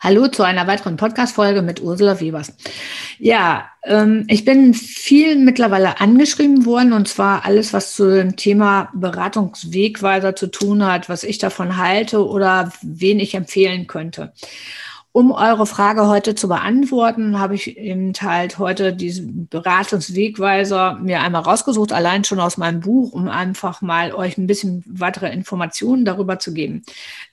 [0.00, 2.52] Hallo zu einer weiteren Podcast-Folge mit Ursula Webers.
[3.18, 8.90] Ja, ähm, ich bin viel mittlerweile angeschrieben worden und zwar alles, was zu dem Thema
[8.94, 14.32] Beratungswegweiser zu tun hat, was ich davon halte oder wen ich empfehlen könnte.
[15.10, 21.42] Um eure Frage heute zu beantworten, habe ich eben halt heute diesen Beratungswegweiser mir einmal
[21.42, 26.38] rausgesucht, allein schon aus meinem Buch, um einfach mal euch ein bisschen weitere Informationen darüber
[26.38, 26.84] zu geben.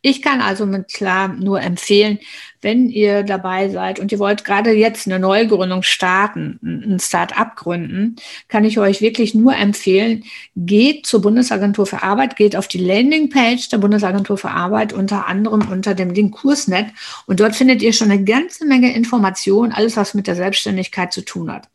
[0.00, 2.20] Ich kann also mit klar nur empfehlen,
[2.62, 8.16] wenn ihr dabei seid und ihr wollt gerade jetzt eine Neugründung starten, ein Start-up gründen,
[8.48, 10.24] kann ich euch wirklich nur empfehlen,
[10.56, 15.68] geht zur Bundesagentur für Arbeit, geht auf die Landingpage der Bundesagentur für Arbeit, unter anderem
[15.70, 16.86] unter dem Link Kursnet
[17.26, 21.22] und dort findet ihr schon eine ganze Menge Informationen, alles was mit der Selbstständigkeit zu
[21.22, 21.68] tun hat.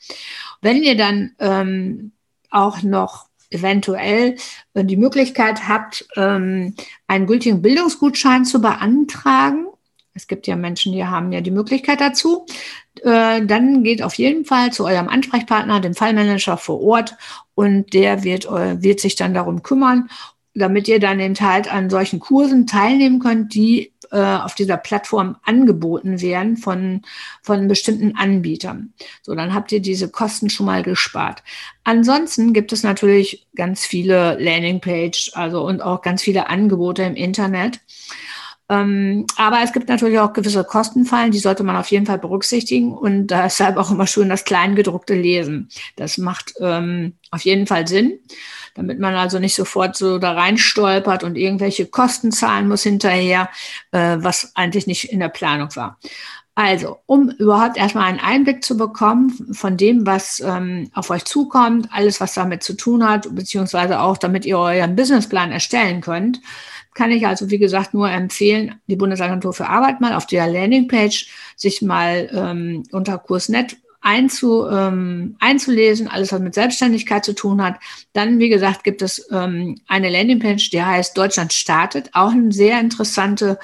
[0.61, 2.11] Wenn ihr dann ähm,
[2.49, 4.35] auch noch eventuell
[4.73, 6.75] äh, die Möglichkeit habt, ähm,
[7.07, 9.67] einen gültigen Bildungsgutschein zu beantragen.
[10.17, 12.45] Es gibt ja Menschen, die haben ja die Möglichkeit dazu.
[13.03, 17.15] Äh, dann geht auf jeden Fall zu eurem Ansprechpartner, dem Fallmanager vor Ort,
[17.55, 20.09] und der wird, äh, wird sich dann darum kümmern,
[20.53, 25.37] damit ihr dann eben halt an solchen Kursen teilnehmen könnt, die äh, auf dieser Plattform
[25.43, 27.01] angeboten werden von,
[27.43, 28.93] von bestimmten Anbietern.
[29.21, 31.43] So, dann habt ihr diese Kosten schon mal gespart.
[31.83, 37.79] Ansonsten gibt es natürlich ganz viele Landingpage, also und auch ganz viele Angebote im Internet.
[38.69, 42.93] Ähm, aber es gibt natürlich auch gewisse Kostenfallen, die sollte man auf jeden Fall berücksichtigen
[42.93, 45.69] und deshalb auch immer schön das Kleingedruckte lesen.
[45.95, 48.19] Das macht ähm, auf jeden Fall Sinn
[48.77, 53.49] damit man also nicht sofort so da rein stolpert und irgendwelche Kosten zahlen muss hinterher,
[53.91, 55.97] äh, was eigentlich nicht in der Planung war.
[56.57, 61.87] Also, um überhaupt erstmal einen Einblick zu bekommen von dem, was ähm, auf euch zukommt,
[61.91, 66.41] alles, was damit zu tun hat, beziehungsweise auch, damit ihr euren Businessplan erstellen könnt,
[66.95, 71.27] kann ich also, wie gesagt, nur empfehlen, die Bundesagentur für Arbeit mal auf der Landingpage
[71.55, 77.75] sich mal ähm, unter Kursnet einzu, ähm, einzulesen, alles was mit Selbstständigkeit zu tun hat.
[78.13, 82.09] Dann, wie gesagt, gibt es ähm, eine Landingpage, die heißt Deutschland startet.
[82.13, 83.59] Auch eine sehr interessante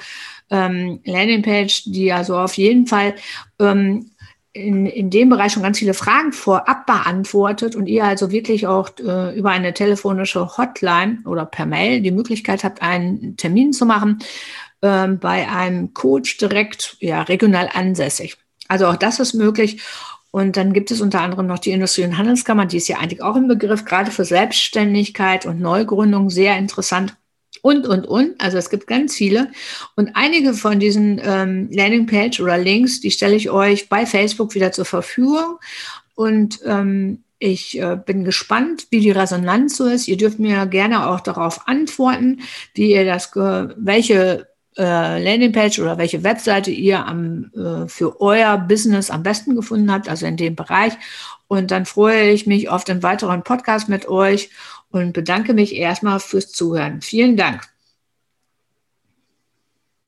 [0.50, 3.14] ähm, Landingpage, die also auf jeden Fall
[3.58, 4.10] ähm,
[4.54, 8.88] in, in dem Bereich schon ganz viele Fragen vorab beantwortet und ihr also wirklich auch
[9.00, 14.20] äh, über eine telefonische Hotline oder per Mail die Möglichkeit habt, einen Termin zu machen
[14.80, 18.36] äh, bei einem Coach direkt ja, regional ansässig.
[18.68, 19.82] Also auch das ist möglich.
[20.30, 23.22] Und dann gibt es unter anderem noch die Industrie- und Handelskammer, die ist ja eigentlich
[23.22, 27.16] auch im Begriff, gerade für Selbstständigkeit und Neugründung sehr interessant.
[27.62, 28.40] Und, und, und.
[28.40, 29.50] Also es gibt ganz viele.
[29.96, 34.72] Und einige von diesen ähm, Landingpage oder Links, die stelle ich euch bei Facebook wieder
[34.72, 35.58] zur Verfügung.
[36.14, 40.08] Und ähm, ich äh, bin gespannt, wie die Resonanz so ist.
[40.08, 42.40] Ihr dürft mir gerne auch darauf antworten,
[42.74, 49.10] wie ihr das, welche äh, Landingpage oder welche Webseite ihr am, äh, für euer Business
[49.10, 50.94] am besten gefunden habt, also in dem Bereich.
[51.48, 54.50] Und dann freue ich mich auf den weiteren Podcast mit euch
[54.90, 57.00] und bedanke mich erstmal fürs Zuhören.
[57.00, 57.73] Vielen Dank.